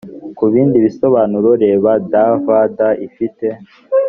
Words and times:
ku 0.37 0.43
bindi 0.53 0.77
bisobanuro 0.85 1.49
reba 1.63 1.91
dvd 2.13 2.79
ifite 3.07 3.47